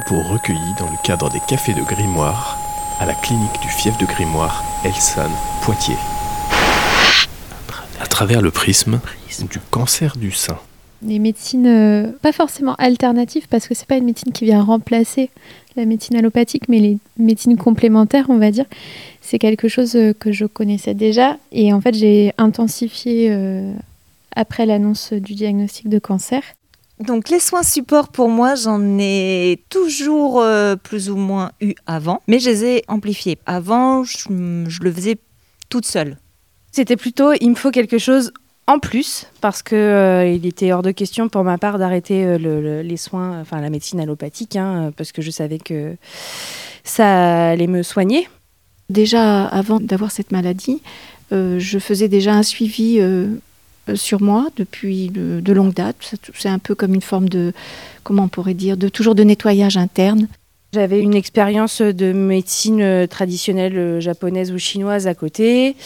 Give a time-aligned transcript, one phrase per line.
[0.00, 2.58] propos recueillis dans le cadre des cafés de Grimoire
[2.98, 5.30] à la clinique du fief de Grimoire, Elson,
[5.62, 5.94] Poitiers.
[8.00, 8.98] À travers le prisme
[9.48, 10.58] du cancer du sein.
[11.06, 15.30] Les médecines, euh, pas forcément alternatives, parce que c'est pas une médecine qui vient remplacer
[15.76, 18.66] la médecine allopathique, mais les médecines complémentaires, on va dire,
[19.20, 21.36] c'est quelque chose euh, que je connaissais déjà.
[21.52, 23.72] Et en fait, j'ai intensifié euh,
[24.34, 26.42] après l'annonce du diagnostic de cancer.
[27.00, 32.22] Donc les soins support pour moi, j'en ai toujours euh, plus ou moins eu avant,
[32.28, 33.38] mais je les ai amplifiés.
[33.46, 34.18] Avant, je,
[34.68, 35.16] je le faisais
[35.68, 36.18] toute seule.
[36.70, 38.32] C'était plutôt, il me faut quelque chose
[38.66, 42.38] en plus, parce que euh, il était hors de question pour ma part d'arrêter euh,
[42.38, 45.96] le- le- les soins, enfin la médecine allopathique, hein, parce que je savais que
[46.84, 48.28] ça allait me soigner.
[48.88, 50.80] Déjà, avant d'avoir cette maladie,
[51.32, 52.98] euh, je faisais déjà un suivi
[53.94, 55.96] sur moi depuis de, de longue date.
[56.34, 57.52] C'est- un peu comme une forme de,
[58.02, 60.28] comment on pourrait dire, de toujours de nettoyage interne.
[60.72, 65.76] J'avais une expérience de médecine euh, traditionnelle euh, japonaise ou chinoise à côté,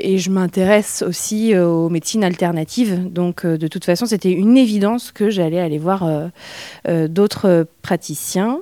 [0.00, 3.08] et je m'intéresse aussi euh, aux médecines alternatives.
[3.08, 6.26] Donc, euh, de toute façon, c'était une évidence que j'allais aller voir euh,
[6.88, 8.58] euh, d'autres euh, praticiens.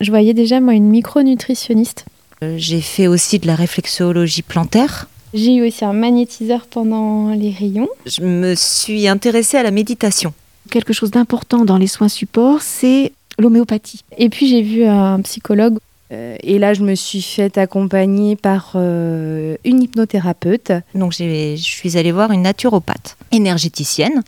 [0.00, 2.04] Je voyais déjà, moi, une micronutritionniste.
[2.42, 5.06] Euh, J'ai fait aussi de la réflexologie plantaire.
[5.34, 7.88] J'ai eu aussi un magnétiseur pendant les rayons.
[8.06, 10.32] Je me suis intéressée à la méditation.
[10.70, 14.04] Quelque chose d'important dans les soins supports, c'est l'homéopathie.
[14.16, 15.78] Et puis j'ai vu un psychologue.
[16.12, 20.70] Euh, et là, je me suis fait accompagner par euh, une hypnothérapeute.
[20.94, 24.22] Donc je suis allée voir une naturopathe énergéticienne.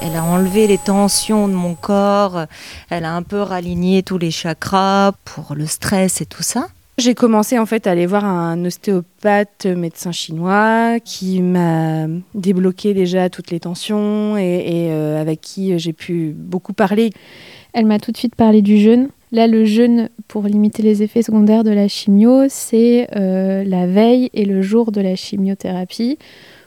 [0.00, 2.46] Elle a enlevé les tensions de mon corps,
[2.90, 6.66] elle a un peu raligné tous les chakras pour le stress et tout ça.
[6.98, 13.30] J'ai commencé en fait à aller voir un ostéopathe médecin chinois qui m'a débloqué déjà
[13.30, 17.10] toutes les tensions et, euh, avec qui j'ai pu beaucoup parler.
[17.72, 19.08] Elle m'a tout de suite parlé du jeûne.
[19.32, 24.28] Là, le jeûne, pour limiter les effets secondaires de la chimio, c'est euh, la veille
[24.34, 26.18] et le jour de la chimiothérapie,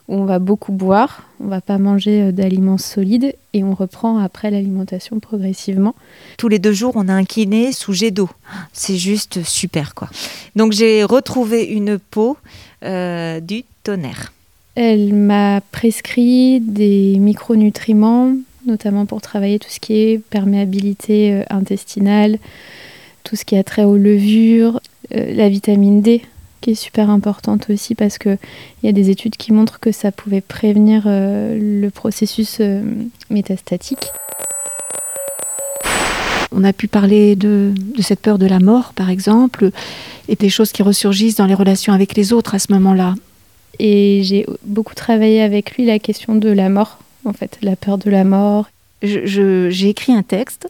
[0.08, 4.20] où on va beaucoup boire, on va pas manger euh, d'aliments solides, et on reprend
[4.20, 5.96] après l'alimentation progressivement.
[6.38, 8.30] Tous les deux jours, on a un kiné sous jet d'eau.
[8.74, 10.10] C'est juste super quoi.
[10.56, 12.38] Donc j'ai retrouvé une peau
[12.84, 14.34] euh, du tonnerre.
[14.76, 18.34] Elle m'a prescrit des micronutriments,
[18.66, 22.38] notamment pour travailler tout ce qui est perméabilité euh, intestinale,
[23.24, 24.82] tout ce qui a trait aux levures,
[25.16, 26.22] euh, la vitamine D
[26.62, 28.38] qui est super importante aussi parce qu'il
[28.84, 32.82] y a des études qui montrent que ça pouvait prévenir euh, le processus euh,
[33.30, 34.12] métastatique.
[36.52, 39.72] On a pu parler de, de cette peur de la mort, par exemple,
[40.28, 43.16] et des choses qui ressurgissent dans les relations avec les autres à ce moment-là.
[43.80, 47.98] Et j'ai beaucoup travaillé avec lui la question de la mort, en fait, la peur
[47.98, 48.70] de la mort.
[49.02, 50.68] J'ai écrit un texte,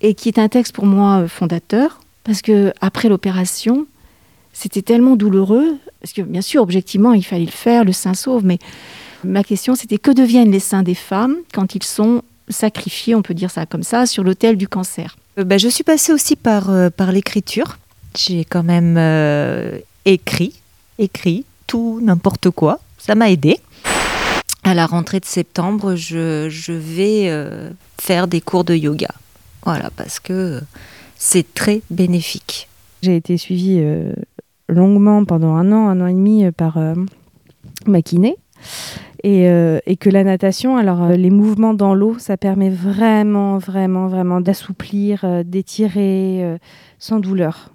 [0.00, 3.86] et qui est un texte pour moi euh, fondateur, parce que après l'opération,
[4.58, 8.42] c'était tellement douloureux, parce que bien sûr, objectivement, il fallait le faire, le sein sauve,
[8.44, 8.58] mais
[9.22, 13.34] ma question c'était que deviennent les seins des femmes quand ils sont sacrifiés, on peut
[13.34, 15.18] dire ça comme ça, sur l'autel du cancer?
[15.38, 17.76] Euh, bah, je suis passée aussi par, euh, par l'écriture.
[18.16, 20.54] J'ai quand même euh, écrit,
[20.98, 22.80] écrit tout, n'importe quoi.
[22.96, 23.58] Ça m'a aidé.
[24.64, 27.68] À la rentrée de septembre, je, je vais euh,
[28.00, 29.10] faire des cours de yoga.
[29.64, 30.62] Voilà, parce que
[31.18, 32.68] c'est très bénéfique.
[33.02, 34.12] J'ai été suivie euh,
[34.68, 36.94] longuement pendant un an, un an et demi euh, par euh,
[37.86, 37.98] ma.
[39.22, 44.06] Et, euh, et que la natation, alors les mouvements dans l'eau, ça permet vraiment, vraiment,
[44.06, 46.58] vraiment d'assouplir, d'étirer
[46.98, 47.72] sans douleur.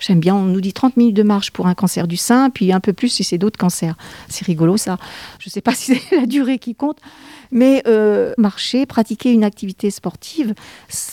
[0.00, 2.72] J'aime bien, on nous dit 30 minutes de marche pour un cancer du sein, puis
[2.72, 3.96] un peu plus si c'est d'autres cancers.
[4.28, 4.96] C'est rigolo ça.
[5.40, 6.98] Je ne sais pas si c'est la durée qui compte,
[7.50, 7.82] mais
[8.38, 10.54] marcher, pratiquer une activité sportive,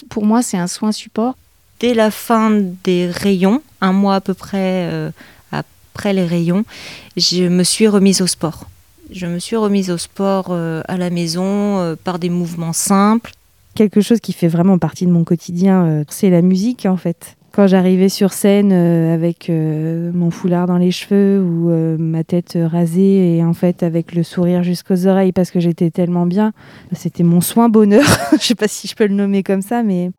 [0.10, 1.36] pour moi c'est un soin support.
[1.80, 2.52] Dès la fin
[2.84, 5.12] des rayons, un mois à peu près euh,
[5.52, 6.64] après les rayons,
[7.18, 8.68] je me suis remise au sport.
[9.12, 13.32] Je me suis remise au sport euh, à la maison euh, par des mouvements simples.
[13.76, 17.36] Quelque chose qui fait vraiment partie de mon quotidien, c'est la musique en fait.
[17.52, 23.44] Quand j'arrivais sur scène avec mon foulard dans les cheveux ou ma tête rasée et
[23.44, 26.54] en fait avec le sourire jusqu'aux oreilles parce que j'étais tellement bien,
[26.94, 28.06] c'était mon soin bonheur.
[28.40, 30.12] Je sais pas si je peux le nommer comme ça, mais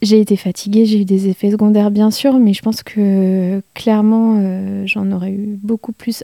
[0.00, 4.36] J'ai été fatiguée, j'ai eu des effets secondaires bien sûr, mais je pense que clairement
[4.38, 6.22] euh, j'en aurais eu beaucoup plus.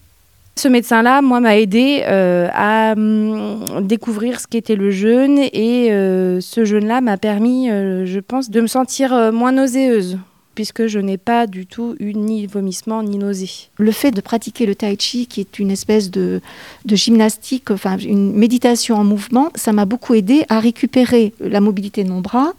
[0.56, 6.40] Ce médecin-là, moi, m'a aidé euh, à hum, découvrir ce qu'était le jeûne et euh,
[6.40, 10.18] ce jeûne-là m'a permis, euh, je pense, de me sentir moins nauséeuse.
[10.54, 13.50] puisque je n'ai pas du tout eu ni vomissement ni nausée.
[13.76, 16.40] Le fait de pratiquer le tai chi, qui est une espèce de,
[16.84, 22.04] de gymnastique, enfin une méditation en mouvement, ça m'a beaucoup aidé à récupérer la mobilité
[22.04, 22.52] de mon bras.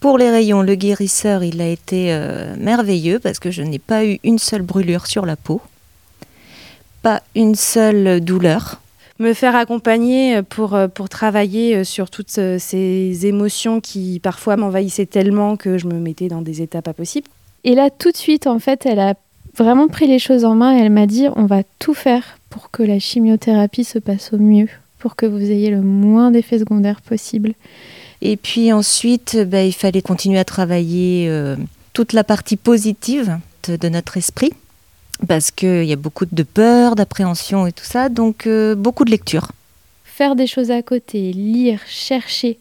[0.00, 4.04] Pour les rayons, le guérisseur, il a été euh, merveilleux parce que je n'ai pas
[4.04, 5.60] eu une seule brûlure sur la peau,
[7.02, 8.80] pas une seule douleur.
[9.18, 15.06] Me faire accompagner pour, euh, pour travailler euh, sur toutes ces émotions qui parfois m'envahissaient
[15.06, 17.28] tellement que je me mettais dans des états pas possibles.
[17.64, 19.14] Et là, tout de suite, en fait, elle a
[19.56, 22.70] vraiment pris les choses en main et elle m'a dit on va tout faire pour
[22.70, 24.68] que la chimiothérapie se passe au mieux,
[25.00, 27.54] pour que vous ayez le moins d'effets secondaires possible.
[28.20, 31.56] Et puis ensuite, bah, il fallait continuer à travailler euh,
[31.92, 34.52] toute la partie positive de, de notre esprit,
[35.26, 39.10] parce qu'il y a beaucoup de peur, d'appréhension et tout ça, donc euh, beaucoup de
[39.10, 39.52] lecture.
[40.04, 42.58] Faire des choses à côté, lire, chercher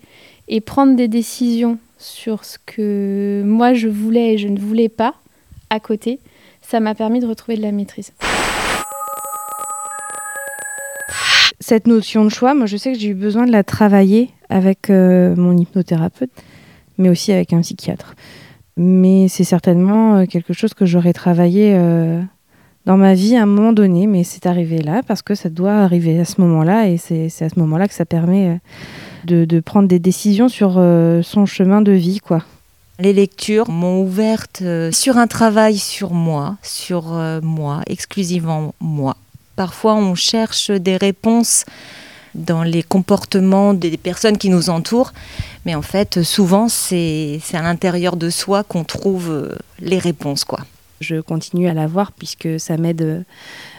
[0.47, 5.15] et prendre des décisions sur ce que moi je voulais et je ne voulais pas
[5.69, 6.19] à côté,
[6.61, 8.11] ça m'a permis de retrouver de la maîtrise.
[11.59, 14.91] Cette notion de choix, moi je sais que j'ai eu besoin de la travailler avec
[14.91, 16.29] euh, mon hypnothérapeute,
[16.99, 18.13] mais aussi avec un psychiatre.
[18.77, 22.21] Mais c'est certainement euh, quelque chose que j'aurais travaillé euh,
[22.85, 25.73] dans ma vie à un moment donné, mais c'est arrivé là parce que ça doit
[25.73, 28.59] arriver à ce moment-là et c'est à ce moment-là que ça permet
[29.25, 30.73] de, prendre des décisions sur
[31.23, 32.43] son chemin de vie, quoi.
[32.99, 37.11] Les lectures m'ont ouverte sur un travail sur moi, sur
[37.43, 39.17] moi, exclusivement moi.
[39.57, 41.65] Parfois, on cherche des réponses
[42.35, 45.11] dans les comportements des personnes qui nous entourent,
[45.65, 50.59] mais en fait, souvent, c'est à l'intérieur de soi qu'on trouve les réponses, quoi.
[51.01, 53.23] Je continue à la voir puisque ça m'aide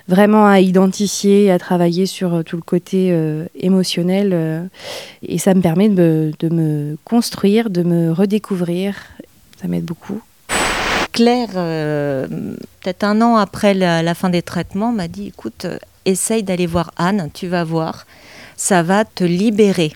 [0.08, 4.64] vraiment à identifier, à travailler sur tout le côté euh, émotionnel euh,
[5.22, 8.94] et ça me permet de de me, construire, de me redécouvrir.
[9.60, 10.22] Ça m'aide beaucoup.
[11.18, 12.28] Claire, euh,
[12.80, 15.66] peut-être un an après la, fin des traitements, m'a dit écoute,
[16.04, 18.06] essaye d'aller voir Anne, tu vas voir,
[18.56, 19.90] ça va te libérer.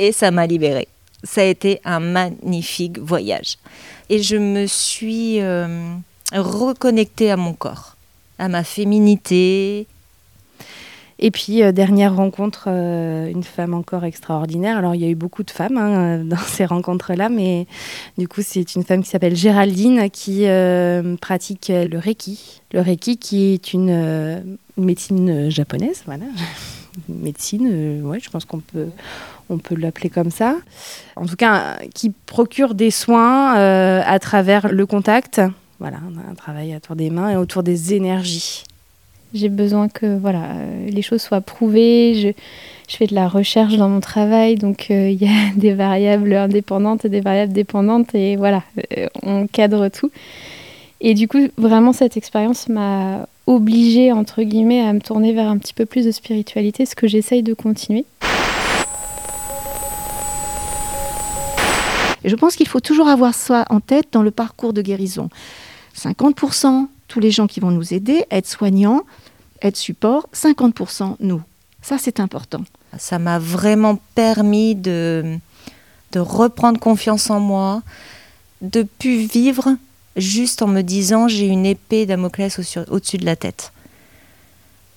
[0.00, 0.88] Et ça m'a libérée.
[1.22, 3.56] Ça a été un magnifique voyage.
[4.10, 5.40] Et je me suis
[6.32, 7.94] reconnecter à mon corps,
[8.40, 9.86] à ma féminité.
[11.18, 14.78] Et puis, euh, dernière rencontre, euh, une femme encore extraordinaire.
[14.78, 17.66] Alors, il y a eu beaucoup de femmes hein, dans ces rencontres-là, mais
[18.18, 22.62] du coup, c'est une femme qui s'appelle Géraldine qui euh, pratique le Reiki.
[22.72, 24.40] Le Reiki qui est une, euh,
[24.76, 26.24] médecine japonaise, voilà.
[27.08, 28.88] médecine, ouais, je pense qu'on peut,
[29.48, 30.56] on peut l'appeler comme ça.
[31.14, 35.40] En tout cas, qui procure des soins à travers le contact
[35.80, 35.98] voilà,
[36.30, 38.64] un travail autour des mains et autour des énergies.
[39.34, 42.14] J'ai besoin que voilà, euh, les choses soient prouvées.
[42.14, 42.28] Je,
[42.88, 46.32] je, fais de la recherche dans mon travail, donc il euh, y a des variables
[46.32, 48.62] indépendantes et des variables dépendantes, et voilà,
[48.96, 50.12] euh, on cadre tout.
[51.00, 55.58] Et du coup, vraiment, cette expérience m'a obligée, entre guillemets, à me tourner vers un
[55.58, 58.04] petit peu plus de spiritualité, ce que j'essaye de continuer.
[62.24, 65.28] Je pense qu'il faut toujours avoir ça en tête dans le parcours de guérison.
[65.96, 69.02] 50% tous les gens qui vont nous aider, être soignants,
[69.62, 71.42] être support, 50% nous.
[71.82, 72.64] Ça, c'est important.
[72.98, 75.36] Ça m'a vraiment permis de,
[76.12, 77.82] de reprendre confiance en moi,
[78.62, 79.76] de plus vivre
[80.16, 82.58] juste en me disant j'ai une épée Damoclès
[82.88, 83.72] au-dessus de la tête.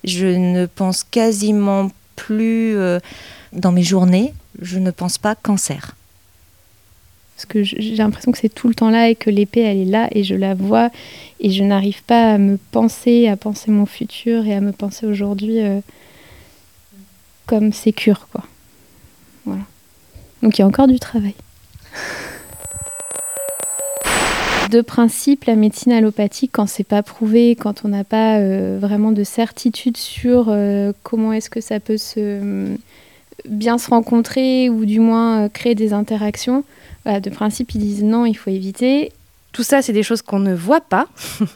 [0.04, 3.00] Je ne pense quasiment plus euh,
[3.52, 5.97] dans mes journées, je ne pense pas cancer
[7.38, 9.86] parce que j'ai l'impression que c'est tout le temps là et que l'épée elle est
[9.86, 10.90] là et je la vois
[11.40, 15.06] et je n'arrive pas à me penser, à penser mon futur et à me penser
[15.06, 15.80] aujourd'hui euh,
[17.46, 18.44] comme sécure quoi.
[19.46, 19.62] Voilà.
[20.42, 21.36] Donc il y a encore du travail.
[24.72, 29.12] de principe, la médecine allopathique, quand c'est pas prouvé, quand on n'a pas euh, vraiment
[29.12, 31.98] de certitude sur euh, comment est-ce que ça peut
[33.48, 36.64] bien se rencontrer ou du moins créer des interactions,
[37.08, 39.14] voilà, de principe, ils disent non, il faut éviter.
[39.54, 41.08] Tout ça, c'est des choses qu'on ne voit pas,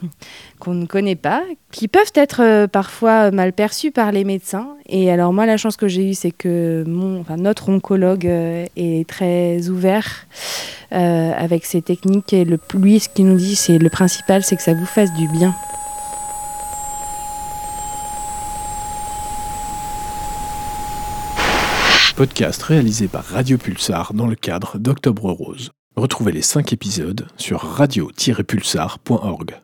[0.58, 4.68] qu'on ne connaît pas, qui peuvent être euh, parfois mal perçues par les médecins.
[4.88, 8.64] Et alors moi, la chance que j'ai eue, c'est que mon, enfin, notre oncologue euh,
[8.76, 10.26] est très ouvert
[10.92, 12.32] euh, avec ses techniques.
[12.32, 15.12] Et le, lui, ce qu'il nous dit, c'est le principal, c'est que ça vous fasse
[15.12, 15.54] du bien.
[22.16, 25.70] Podcast réalisé par Radio Pulsar dans le cadre d'Octobre Rose.
[25.96, 29.60] Retrouvez les 5 épisodes sur radio-pulsar.org.